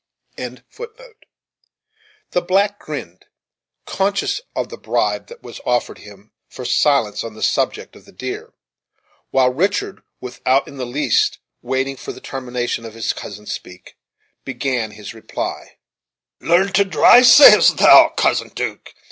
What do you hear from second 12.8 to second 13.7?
of his cousin's